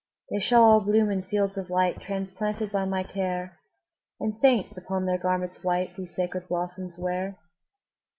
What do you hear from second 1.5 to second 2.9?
of light, Transplanted by